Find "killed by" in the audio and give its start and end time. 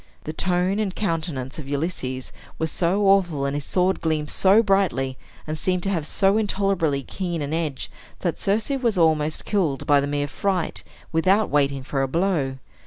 9.45-9.99